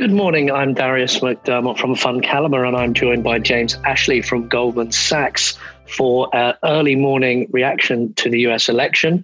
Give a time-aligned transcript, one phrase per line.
[0.00, 0.50] Good morning.
[0.50, 5.58] I'm Darius McDermott from FundCalibre, and I'm joined by James Ashley from Goldman Sachs
[5.94, 9.22] for an early morning reaction to the US election,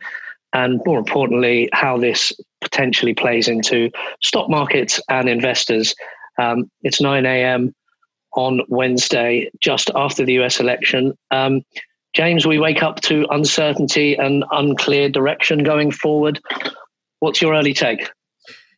[0.52, 3.90] and more importantly, how this potentially plays into
[4.20, 5.94] stock markets and investors.
[6.38, 7.74] Um, it's 9 a.m.
[8.34, 11.16] on Wednesday, just after the US election.
[11.30, 11.62] Um,
[12.12, 16.38] James, we wake up to uncertainty and unclear direction going forward.
[17.20, 18.10] What's your early take?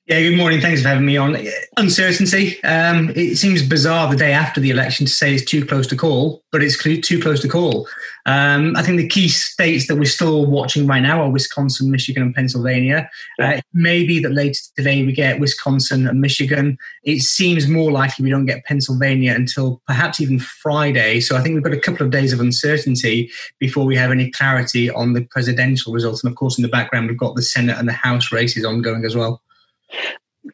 [0.08, 0.62] Yeah, good morning.
[0.62, 1.36] Thanks for having me on.
[1.76, 2.64] Uncertainty.
[2.64, 5.96] Um, it seems bizarre the day after the election to say it's too close to
[5.96, 7.86] call, but it's too close to call.
[8.24, 12.22] Um, I think the key states that we're still watching right now are Wisconsin, Michigan,
[12.22, 13.10] and Pennsylvania.
[13.38, 16.78] Uh, it may be that later today we get Wisconsin and Michigan.
[17.04, 21.20] It seems more likely we don't get Pennsylvania until perhaps even Friday.
[21.20, 24.30] So I think we've got a couple of days of uncertainty before we have any
[24.30, 26.24] clarity on the presidential results.
[26.24, 29.04] And of course, in the background, we've got the Senate and the House races ongoing
[29.04, 29.42] as well.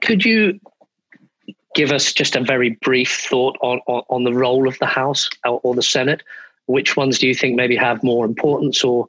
[0.01, 0.61] Could you
[1.75, 5.29] give us just a very brief thought on, on, on, the role of the House
[5.45, 6.23] or the Senate?
[6.67, 9.07] Which ones do you think maybe have more importance, or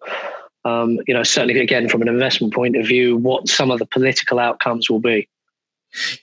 [0.66, 3.86] um, you know, certainly again from an investment point of view, what some of the
[3.86, 5.28] political outcomes will be?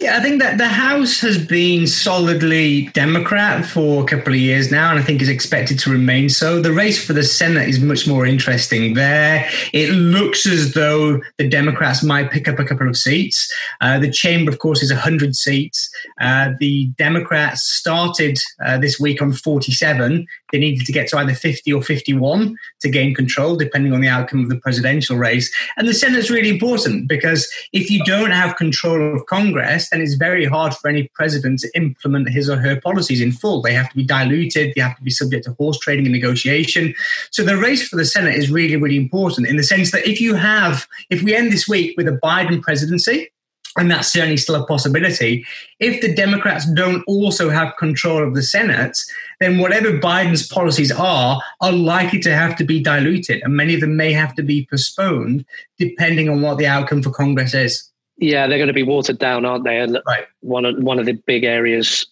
[0.00, 4.70] Yeah, I think that the House has been solidly Democrat for a couple of years
[4.70, 6.60] now, and I think is expected to remain so.
[6.60, 8.94] The race for the Senate is much more interesting.
[8.94, 13.50] There, it looks as though the Democrats might pick up a couple of seats.
[13.80, 15.88] Uh, the chamber, of course, is 100 seats.
[16.20, 20.26] Uh, the Democrats started uh, this week on 47.
[20.52, 24.08] They needed to get to either 50 or 51 to gain control, depending on the
[24.08, 25.52] outcome of the presidential race.
[25.76, 30.00] And the Senate is really important because if you don't have control of Congress, then
[30.00, 33.62] it's very hard for any president to implement his or her policies in full.
[33.62, 36.94] They have to be diluted, they have to be subject to horse trading and negotiation.
[37.30, 40.20] So the race for the Senate is really, really important in the sense that if
[40.20, 43.30] you have, if we end this week with a Biden presidency,
[43.76, 45.44] and that's certainly still a possibility.
[45.80, 48.96] If the Democrats don't also have control of the Senate,
[49.40, 53.80] then whatever Biden's policies are, are likely to have to be diluted, and many of
[53.80, 55.44] them may have to be postponed
[55.78, 57.90] depending on what the outcome for Congress is.
[58.18, 59.80] Yeah, they're going to be watered down, aren't they?
[59.80, 60.26] And right.
[60.40, 62.06] one of one of the big areas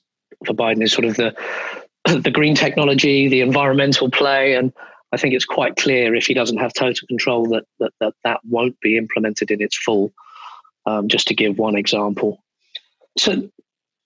[0.46, 1.34] for Biden is sort of the
[2.20, 4.72] the green technology, the environmental play, and
[5.12, 8.40] I think it's quite clear if he doesn't have total control that that that, that
[8.48, 10.12] won't be implemented in its full.
[10.90, 12.42] Um, just to give one example.
[13.16, 13.48] So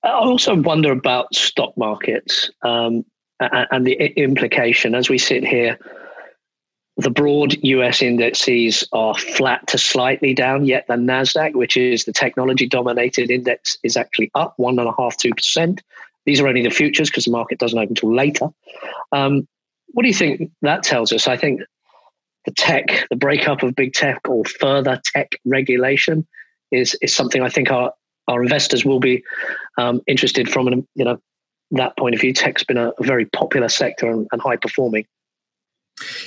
[0.02, 3.04] I also wonder about stock markets um,
[3.40, 5.78] and, the implication as we sit here
[6.96, 12.12] the broad US indices are flat to slightly down, yet the NASDAQ, which is the
[12.12, 15.82] technology dominated index, is actually up one and a half, two percent.
[16.24, 18.48] These are only the futures because the market doesn't open until later.
[19.10, 19.48] Um,
[19.88, 21.26] what do you think that tells us?
[21.26, 21.62] I think
[22.44, 26.26] the tech, the breakup of big tech or further tech regulation
[26.70, 27.92] is, is something I think our,
[28.28, 29.22] our investors will be
[29.78, 31.18] um, interested from an, you know,
[31.72, 32.32] that point of view.
[32.32, 35.06] Tech's been a, a very popular sector and, and high performing.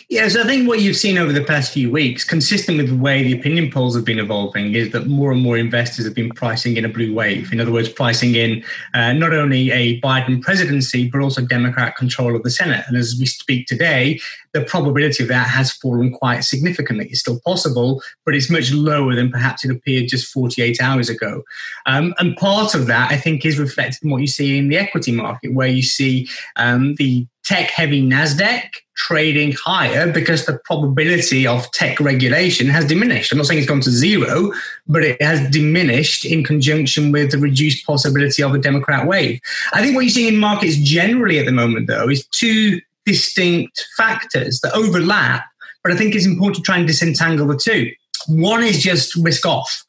[0.10, 3.24] Yes, I think what you've seen over the past few weeks, consistent with the way
[3.24, 6.78] the opinion polls have been evolving, is that more and more investors have been pricing
[6.78, 7.52] in a blue wave.
[7.52, 8.64] In other words, pricing in
[8.94, 12.86] uh, not only a Biden presidency, but also Democrat control of the Senate.
[12.88, 14.22] And as we speak today,
[14.54, 17.08] the probability of that has fallen quite significantly.
[17.10, 21.44] It's still possible, but it's much lower than perhaps it appeared just 48 hours ago.
[21.86, 24.78] Um, and part of that, I think, is reflected in what you see in the
[24.78, 31.48] equity market, where you see um, the tech heavy NASDAQ trading higher because the probability
[31.48, 33.32] of tech regulation has diminished.
[33.32, 34.52] I'm not saying it's gone to zero,
[34.86, 39.40] but it has diminished in conjunction with the reduced possibility of a Democrat wave.
[39.72, 43.86] I think what you're seeing in markets generally at the moment, though, is two distinct
[43.96, 45.46] factors that overlap,
[45.84, 47.94] but I think it's important to try and disentangle the two.
[48.28, 49.86] One is just risk off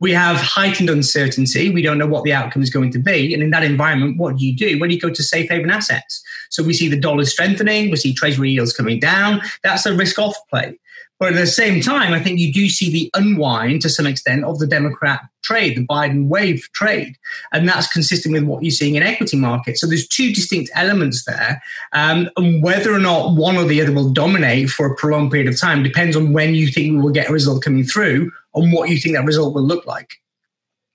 [0.00, 1.70] we have heightened uncertainty.
[1.70, 3.34] We don't know what the outcome is going to be.
[3.34, 4.78] And in that environment, what do you do?
[4.78, 6.22] When you go to safe haven assets.
[6.50, 9.40] So we see the dollar strengthening, we see treasury yields coming down.
[9.62, 10.78] That's a risk off play.
[11.18, 14.44] But at the same time, I think you do see the unwind to some extent
[14.44, 17.16] of the Democrat trade, the Biden wave trade.
[17.52, 19.80] And that's consistent with what you're seeing in equity markets.
[19.80, 21.60] So there's two distinct elements there.
[21.92, 25.48] Um, and whether or not one or the other will dominate for a prolonged period
[25.52, 28.30] of time depends on when you think we will get a result coming through
[28.62, 30.10] and what you think that result will look like.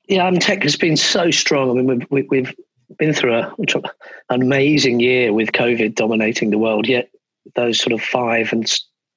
[0.07, 1.69] Yeah, I mean, tech has been so strong.
[1.69, 2.55] I mean, we've, we've
[2.97, 3.55] been through a,
[4.29, 7.09] an amazing year with COVID dominating the world, yet
[7.55, 8.69] those sort of five and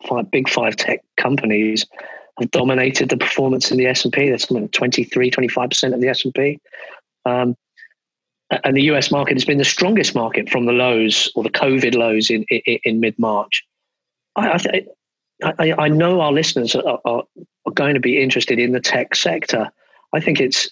[0.09, 1.87] five big five tech companies
[2.39, 4.31] have dominated the performance in the S&P.
[4.31, 6.61] That's something like 23, 25% of the S&P.
[7.25, 7.57] Um,
[8.65, 11.95] and the US market has been the strongest market from the lows or the COVID
[11.95, 13.65] lows in, in, in mid March.
[14.37, 14.85] I,
[15.43, 17.25] I, I, know our listeners are, are,
[17.75, 19.71] going to be interested in the tech sector.
[20.15, 20.71] I think it's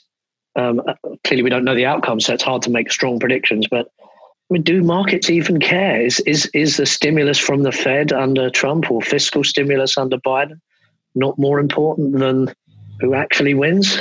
[0.57, 0.81] Um,
[1.25, 3.67] clearly, we don't know the outcome, so it's hard to make strong predictions.
[3.69, 6.01] But I mean, do markets even care?
[6.01, 10.61] Is is is the stimulus from the Fed under Trump or fiscal stimulus under Biden
[11.15, 12.55] not more important than
[13.01, 14.01] who actually wins?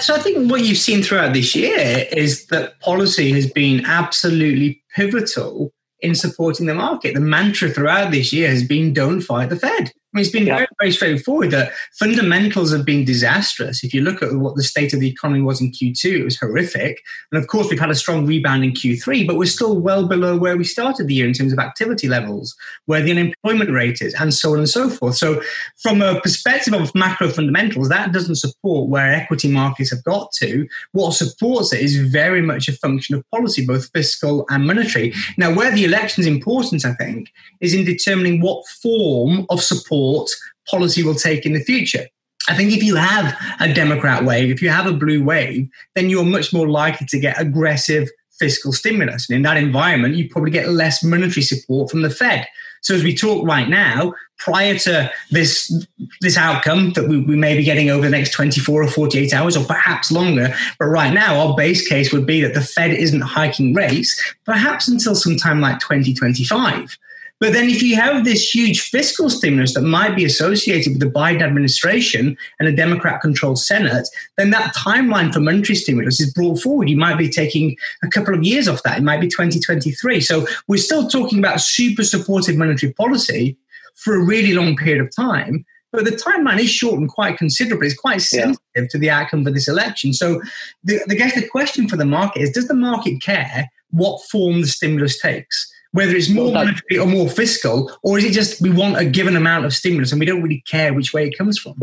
[0.00, 4.82] So I think what you've seen throughout this year is that policy has been absolutely
[4.94, 7.14] pivotal in supporting the market.
[7.14, 9.92] The mantra throughout this year has been don't fight the Fed.
[10.12, 10.56] I mean, it's been yeah.
[10.56, 13.82] very, very straightforward that fundamentals have been disastrous.
[13.82, 16.38] If you look at what the state of the economy was in Q2, it was
[16.38, 17.02] horrific.
[17.30, 20.36] And of course, we've had a strong rebound in Q3, but we're still well below
[20.36, 22.54] where we started the year in terms of activity levels,
[22.84, 25.14] where the unemployment rate is, and so on and so forth.
[25.14, 25.40] So,
[25.82, 30.68] from a perspective of macro fundamentals, that doesn't support where equity markets have got to.
[30.92, 35.14] What supports it is very much a function of policy, both fiscal and monetary.
[35.38, 37.32] Now, where the election is important, I think,
[37.62, 40.30] is in determining what form of support support
[40.68, 42.06] policy will take in the future.
[42.48, 46.10] I think if you have a Democrat wave, if you have a blue wave, then
[46.10, 48.08] you're much more likely to get aggressive
[48.38, 49.28] fiscal stimulus.
[49.28, 52.46] And in that environment, you probably get less monetary support from the Fed.
[52.80, 55.72] So as we talk right now, prior to this
[56.20, 59.56] this outcome that we, we, may be getting over the next 24 or 48 hours
[59.56, 63.20] or perhaps longer, but right now our base case would be that the Fed isn't
[63.20, 66.98] hiking rates perhaps until sometime like 2025.
[67.42, 71.10] But then, if you have this huge fiscal stimulus that might be associated with the
[71.10, 74.08] Biden administration and a Democrat controlled Senate,
[74.38, 76.88] then that timeline for monetary stimulus is brought forward.
[76.88, 78.98] You might be taking a couple of years off that.
[78.98, 80.20] It might be 2023.
[80.20, 83.56] So we're still talking about super supportive monetary policy
[83.96, 85.64] for a really long period of time.
[85.90, 87.88] But the timeline is shortened quite considerably.
[87.88, 88.86] It's quite sensitive yeah.
[88.88, 90.12] to the outcome for this election.
[90.12, 90.40] So
[90.84, 94.60] the, I guess the question for the market is does the market care what form
[94.60, 95.72] the stimulus takes?
[95.92, 99.04] Whether it's more well, monetary or more fiscal, or is it just we want a
[99.04, 101.80] given amount of stimulus and we don't really care which way it comes from?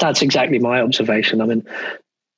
[0.00, 1.40] That's exactly my observation.
[1.40, 1.64] I mean,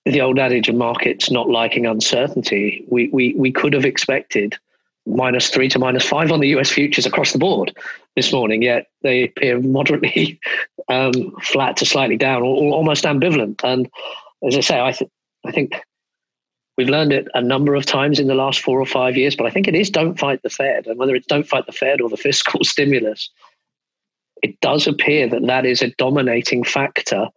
[0.04, 4.56] the old adage of markets not liking uncertainty, we, we, we could have expected
[5.06, 7.76] minus three to minus five on the US futures across the board
[8.16, 10.40] this morning, yet they appear moderately
[10.88, 11.12] um,
[11.42, 13.62] flat to slightly down or, or, almost ambivalent.
[13.62, 13.88] And
[14.46, 15.10] as I say, I, th-
[15.44, 15.74] I think
[16.76, 19.46] We've learned it a number of times in the last four or five years, but
[19.46, 20.86] I think it is don't fight the Fed.
[20.86, 23.30] And whether it's don't fight the Fed or the fiscal stimulus,
[24.42, 27.28] it does appear that that is a dominating factor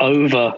[0.00, 0.54] over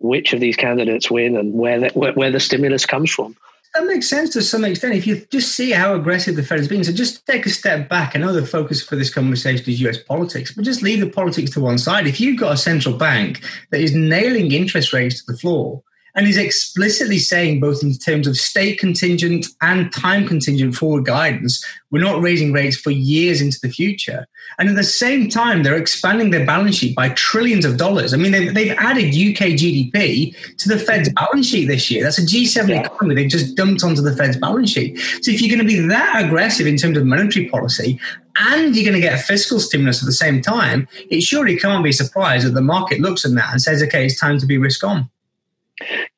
[0.00, 3.36] which of these candidates win and where the, where, where the stimulus comes from.
[3.74, 4.94] That makes sense to some extent.
[4.94, 7.88] If you just see how aggressive the Fed has been, so just take a step
[7.88, 8.14] back.
[8.14, 11.50] I know the focus for this conversation is US politics, but just leave the politics
[11.50, 12.06] to one side.
[12.06, 15.82] If you've got a central bank that is nailing interest rates to the floor,
[16.18, 21.64] and is explicitly saying, both in terms of state contingent and time contingent forward guidance,
[21.92, 24.26] we're not raising rates for years into the future.
[24.58, 28.12] And at the same time, they're expanding their balance sheet by trillions of dollars.
[28.12, 32.02] I mean, they've, they've added UK GDP to the Fed's balance sheet this year.
[32.02, 32.86] That's a G7 yeah.
[32.86, 34.98] economy they've just dumped onto the Fed's balance sheet.
[35.22, 38.00] So if you're going to be that aggressive in terms of monetary policy,
[38.40, 41.90] and you're going to get fiscal stimulus at the same time, it surely can't be
[41.90, 44.58] a surprise that the market looks at that and says, okay, it's time to be
[44.58, 45.08] risk on.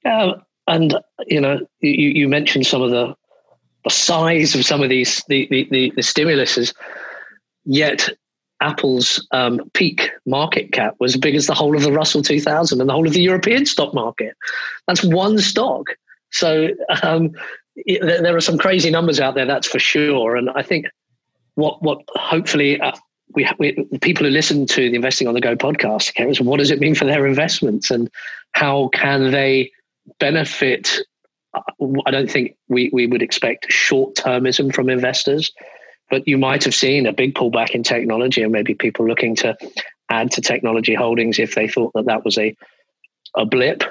[0.04, 0.32] Yeah,
[0.66, 0.96] and
[1.26, 3.14] you know, you, you mentioned some of the
[3.84, 6.74] the size of some of these the the, the, the stimuluses,
[7.64, 8.08] yet
[8.60, 12.80] Apple's um, peak market cap was as big as the whole of the Russell 2000
[12.80, 14.36] and the whole of the European stock market.
[14.86, 15.86] That's one stock.
[16.30, 16.68] So
[17.02, 17.32] um,
[17.76, 20.36] it, there are some crazy numbers out there, that's for sure.
[20.36, 20.86] And I think
[21.54, 22.80] what what hopefully
[23.36, 26.58] uh, we, we people who listen to the Investing on the Go podcast is what
[26.58, 28.10] does it mean for their investments and
[28.52, 29.70] how can they
[30.18, 30.98] benefit?
[31.54, 35.52] I don't think we, we would expect short termism from investors,
[36.08, 39.56] but you might have seen a big pullback in technology and maybe people looking to
[40.10, 42.56] add to technology holdings if they thought that that was a
[43.36, 43.84] a blip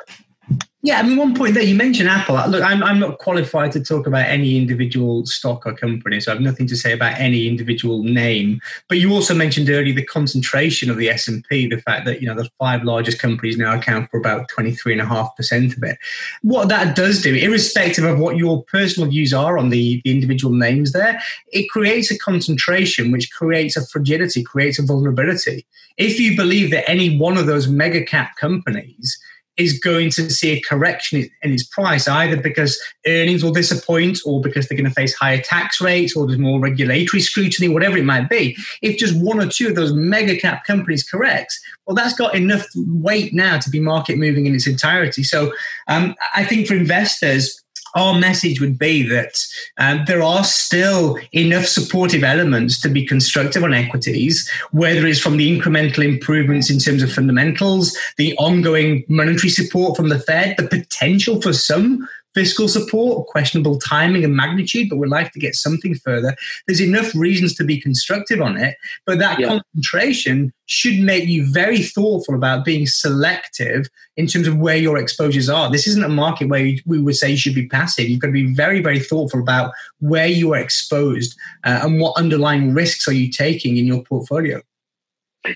[0.82, 2.36] yeah, I mean, one point there you mentioned Apple.
[2.50, 6.36] Look, I'm, I'm not qualified to talk about any individual stock or company, so I
[6.36, 8.62] have nothing to say about any individual name.
[8.88, 12.22] But you also mentioned earlier the concentration of the S and P, the fact that
[12.22, 15.36] you know the five largest companies now account for about twenty three and a half
[15.36, 15.98] percent of it.
[16.44, 20.54] What that does do, irrespective of what your personal views are on the, the individual
[20.56, 25.66] names, there, it creates a concentration which creates a fragility, creates a vulnerability.
[25.98, 29.20] If you believe that any one of those mega cap companies
[29.60, 34.42] is going to see a correction in its price, either because earnings will disappoint or
[34.42, 38.06] because they're going to face higher tax rates or there's more regulatory scrutiny, whatever it
[38.06, 38.58] might be.
[38.82, 42.66] If just one or two of those mega cap companies corrects, well, that's got enough
[42.76, 45.24] weight now to be market moving in its entirety.
[45.24, 45.54] So
[45.88, 47.62] um, I think for investors,
[47.96, 49.40] our message would be that
[49.78, 55.38] um, there are still enough supportive elements to be constructive on equities, whether it's from
[55.38, 60.68] the incremental improvements in terms of fundamentals, the ongoing monetary support from the Fed, the
[60.68, 62.08] potential for some
[62.40, 66.38] fiscal support, questionable timing and magnitude, but we'd like to get something further.
[66.66, 69.48] There's enough reasons to be constructive on it, but that yeah.
[69.48, 75.50] concentration should make you very thoughtful about being selective in terms of where your exposures
[75.50, 75.70] are.
[75.70, 78.08] This isn't a market where we would say you should be passive.
[78.08, 82.16] You've got to be very, very thoughtful about where you are exposed uh, and what
[82.16, 84.62] underlying risks are you taking in your portfolio.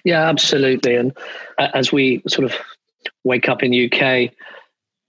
[0.04, 0.98] Yeah, absolutely.
[0.98, 1.16] And
[1.58, 2.58] uh, as we sort of
[3.24, 4.34] wake up in UK,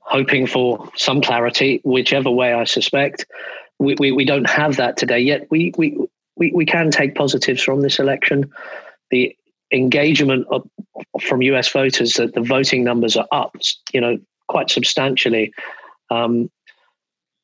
[0.05, 3.27] hoping for some clarity, whichever way I suspect.
[3.79, 5.47] We, we, we don't have that today yet.
[5.51, 5.97] We, we,
[6.37, 8.51] we, we can take positives from this election.
[9.11, 9.37] The
[9.73, 10.69] engagement of,
[11.21, 13.57] from US voters that the voting numbers are up,
[13.93, 14.19] you know,
[14.49, 15.53] quite substantially.
[16.11, 16.51] Um,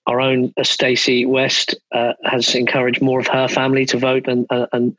[0.06, 4.46] our own uh, Stacey West uh, has encouraged more of her family to vote, and
[4.50, 4.96] uh, and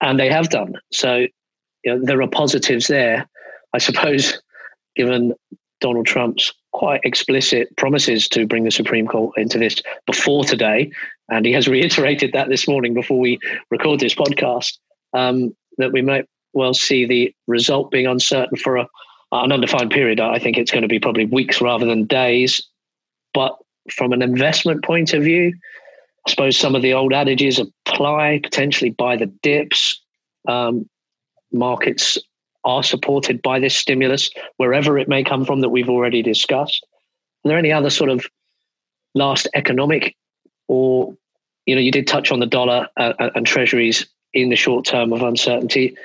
[0.00, 0.74] and they have done.
[0.92, 1.26] So,
[1.84, 3.28] you know, there are positives there.
[3.74, 4.40] I suppose,
[4.96, 5.34] given
[5.80, 10.90] Donald Trump's quite explicit promises to bring the Supreme Court into this before today,
[11.28, 13.38] and he has reiterated that this morning before we
[13.70, 14.78] record this podcast,
[15.14, 18.88] um, that we might well see the result being uncertain for a,
[19.32, 20.20] an undefined period.
[20.20, 22.66] I think it's going to be probably weeks rather than days.
[23.32, 23.56] But
[23.90, 25.54] from an investment point of view,
[26.26, 30.00] I suppose some of the old adages apply potentially buy the dips.
[30.46, 30.88] Um,
[31.52, 32.18] markets
[32.64, 36.86] are supported by this stimulus, wherever it may come from that we've already discussed?
[37.44, 38.26] Are there any other sort of
[39.14, 40.16] last economic
[40.68, 41.14] or,
[41.66, 44.84] you know, you did touch on the dollar uh, uh and treasuries in the short
[44.84, 45.96] term of uncertainty.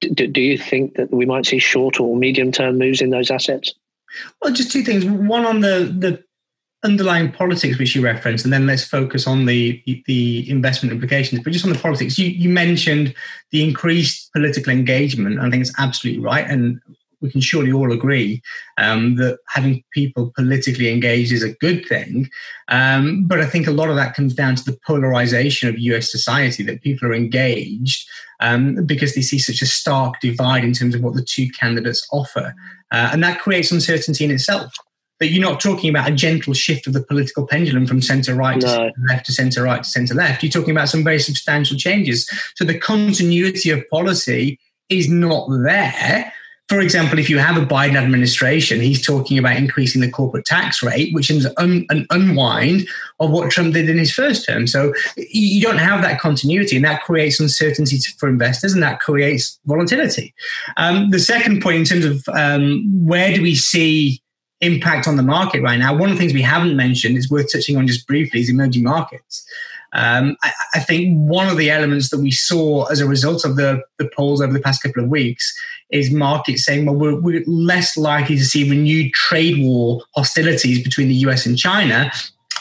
[0.00, 3.30] Do, do you think that we might see short or medium term moves in those
[3.30, 3.72] assets?
[4.42, 5.04] Well, just two things.
[5.04, 6.22] One on the the
[6.84, 11.42] underlying politics which you referenced, and then let's focus on the the investment implications.
[11.42, 13.14] But just on the politics, you, you mentioned
[13.50, 15.40] the increased political engagement.
[15.40, 16.80] I think it's absolutely right, and
[17.24, 18.42] we can surely all agree
[18.76, 22.28] um, that having people politically engaged is a good thing.
[22.68, 26.12] Um, but I think a lot of that comes down to the polarization of US
[26.12, 28.06] society that people are engaged
[28.40, 32.06] um, because they see such a stark divide in terms of what the two candidates
[32.12, 32.54] offer.
[32.92, 34.74] Uh, and that creates uncertainty in itself
[35.24, 38.60] that you're not talking about a gentle shift of the political pendulum from centre right
[38.60, 38.60] no.
[38.60, 40.42] to center left to centre right to centre left.
[40.42, 42.30] You're talking about some very substantial changes.
[42.56, 44.58] So the continuity of policy
[44.90, 46.30] is not there
[46.68, 50.82] for example, if you have a Biden administration, he's talking about increasing the corporate tax
[50.82, 52.88] rate, which is un, an unwind
[53.20, 54.66] of what Trump did in his first term.
[54.66, 59.60] So you don't have that continuity, and that creates uncertainty for investors, and that creates
[59.66, 60.34] volatility.
[60.78, 64.22] Um, the second point, in terms of um, where do we see
[64.60, 67.52] impact on the market right now, one of the things we haven't mentioned is worth
[67.52, 69.46] touching on just briefly is emerging markets.
[69.92, 73.54] Um, I, I, think one of the elements that we saw as a result of
[73.54, 75.54] the, the polls over the past couple of weeks
[75.90, 81.06] is markets saying, well, we're, we're less likely to see renewed trade war hostilities between
[81.06, 82.10] the US and China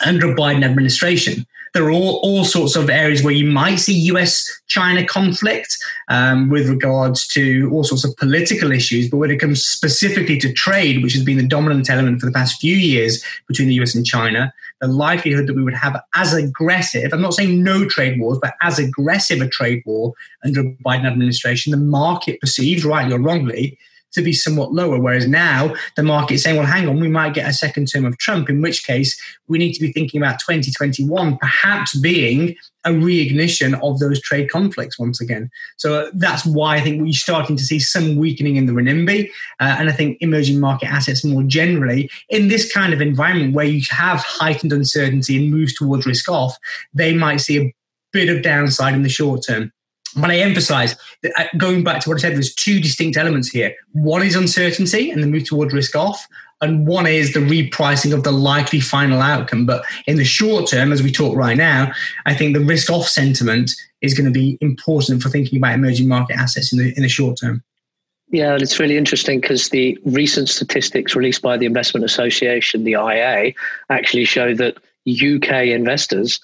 [0.05, 3.93] under a Biden administration there are all, all sorts of areas where you might see
[4.11, 5.77] US China conflict
[6.07, 9.09] um, with regards to all sorts of political issues.
[9.09, 12.31] But when it comes specifically to trade, which has been the dominant element for the
[12.31, 16.33] past few years between the US and China, the likelihood that we would have as
[16.33, 20.13] aggressive, I'm not saying no trade wars, but as aggressive a trade war
[20.45, 23.79] under a Biden administration, the market perceives, rightly or wrongly,
[24.13, 24.99] to be somewhat lower.
[24.99, 28.05] Whereas now the market is saying, well, hang on, we might get a second term
[28.05, 32.55] of Trump, in which case we need to be thinking about 2021 perhaps being
[32.85, 35.49] a reignition of those trade conflicts once again.
[35.77, 39.29] So that's why I think we're starting to see some weakening in the renminbi.
[39.59, 43.65] Uh, and I think emerging market assets more generally, in this kind of environment where
[43.65, 46.57] you have heightened uncertainty and moves towards risk off,
[46.93, 47.73] they might see a
[48.11, 49.71] bit of downside in the short term.
[50.15, 53.49] But I emphasize that uh, going back to what I said, there's two distinct elements
[53.49, 53.75] here.
[53.93, 56.27] One is uncertainty and the move toward risk off,
[56.61, 59.65] and one is the repricing of the likely final outcome.
[59.65, 61.91] But in the short term, as we talk right now,
[62.25, 66.07] I think the risk off sentiment is going to be important for thinking about emerging
[66.07, 67.63] market assets in the in the short term.
[68.29, 72.93] Yeah, and it's really interesting because the recent statistics released by the Investment Association, the
[72.93, 73.53] IA,
[73.89, 74.77] actually show that
[75.07, 76.39] UK investors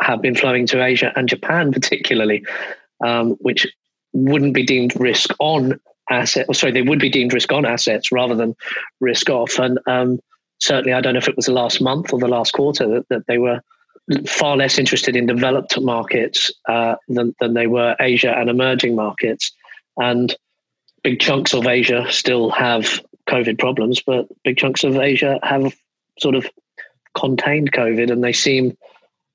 [0.00, 2.44] have been flowing to Asia and Japan, particularly
[3.04, 3.66] um, which
[4.12, 8.12] wouldn't be deemed risk on asset, or sorry, they would be deemed risk on assets
[8.12, 8.54] rather than
[9.00, 9.58] risk off.
[9.58, 10.20] And um,
[10.58, 13.08] certainly, I don't know if it was the last month or the last quarter that,
[13.08, 13.60] that they were
[14.26, 19.50] far less interested in developed markets uh, than, than they were Asia and emerging markets.
[19.96, 20.34] And
[21.02, 25.74] big chunks of Asia still have COVID problems, but big chunks of Asia have
[26.18, 26.48] sort of
[27.14, 28.76] contained COVID, and they seem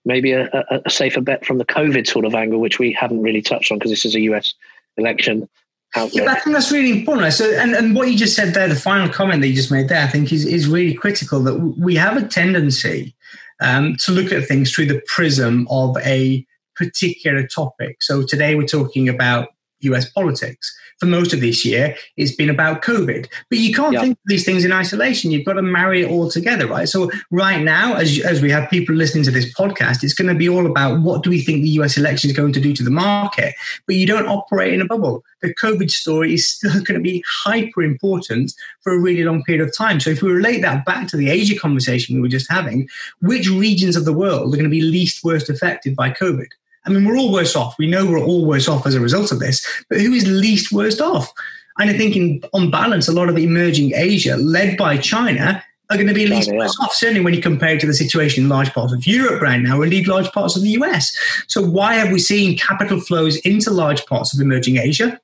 [0.05, 3.21] maybe a, a, a, safer bet from the COVID sort of angle, which we haven't
[3.21, 4.53] really touched on because this is a US
[4.97, 5.47] election.
[5.95, 6.23] Outlet.
[6.23, 7.33] Yeah, I think that's really important.
[7.33, 9.89] So, and, and what you just said there, the final comment that you just made
[9.89, 13.15] there, I think is, is really critical that we have a tendency
[13.59, 18.03] um, to look at things through the prism of a particular topic.
[18.03, 19.49] So today we're talking about
[19.81, 20.75] US politics.
[20.99, 23.27] For most of this year, it's been about COVID.
[23.49, 25.31] But you can't think of these things in isolation.
[25.31, 26.89] You've got to marry it all together, right?
[26.89, 30.35] So right now, as, as we have people listening to this podcast, it's going to
[30.35, 32.83] be all about what do we think the US election is going to do to
[32.83, 33.55] the market.
[33.87, 35.23] But you don't operate in a bubble.
[35.41, 39.65] The COVID story is still going to be hyper important for a really long period
[39.65, 39.99] of time.
[39.99, 42.87] So if we relate that back to the Asia conversation we were just having,
[43.21, 46.47] which regions of the world are going to be least worst affected by COVID?
[46.89, 47.77] I mean, we're all worse off.
[47.77, 50.71] We know we're all worse off as a result of this, but who is least
[50.71, 51.31] worst off?
[51.77, 55.97] And I think, in, on balance, a lot of emerging Asia, led by China, are
[55.97, 58.49] going to be least worse off, certainly when you compare it to the situation in
[58.49, 61.17] large parts of Europe right now, or indeed large parts of the US.
[61.47, 65.19] So, why have we seen capital flows into large parts of emerging Asia?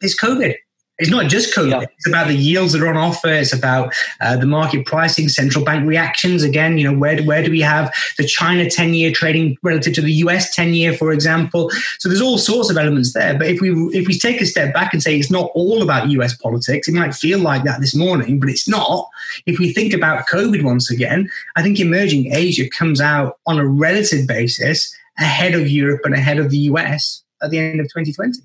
[0.00, 0.54] It's COVID.
[0.98, 1.70] It's not just COVID.
[1.70, 1.86] Yeah.
[1.96, 3.28] It's about the yields that are on offer.
[3.28, 6.42] It's about uh, the market pricing, central bank reactions.
[6.42, 10.00] Again, you know, where, where do we have the China 10 year trading relative to
[10.00, 11.70] the US 10 year, for example?
[11.98, 13.36] So there's all sorts of elements there.
[13.36, 16.08] But if we, if we take a step back and say it's not all about
[16.10, 19.08] US politics, it might feel like that this morning, but it's not.
[19.44, 23.66] If we think about COVID once again, I think emerging Asia comes out on a
[23.66, 28.40] relative basis ahead of Europe and ahead of the US at the end of 2020.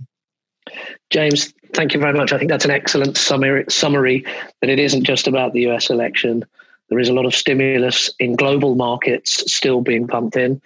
[1.10, 2.34] James, thank you very much.
[2.34, 4.26] I think that's an excellent summary, summary
[4.62, 6.46] that it isn't just about the US election.
[6.90, 10.62] There is a lot of stimulus in global markets still being pumped in,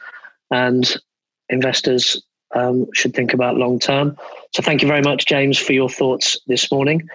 [0.51, 0.95] and
[1.49, 2.21] investors
[2.55, 4.17] um, should think about long term.
[4.53, 7.07] So, thank you very much, James, for your thoughts this morning.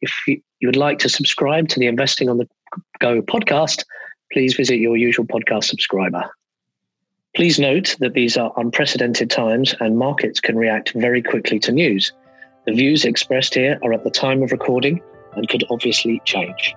[0.00, 2.48] If you, you would like to subscribe to the Investing on the
[3.00, 3.84] Go podcast,
[4.32, 6.24] please visit your usual podcast subscriber.
[7.34, 12.12] Please note that these are unprecedented times and markets can react very quickly to news.
[12.64, 15.00] The views expressed here are at the time of recording
[15.34, 16.76] and could obviously change.